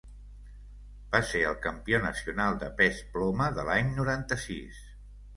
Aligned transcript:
Va 1.15 1.19
ser 1.31 1.41
el 1.49 1.59
campió 1.65 1.99
nacional 2.05 2.57
de 2.63 2.69
pes 2.79 3.01
ploma 3.17 3.51
de 3.59 3.67
l'any 3.67 3.93
noranta-sis. 3.99 4.81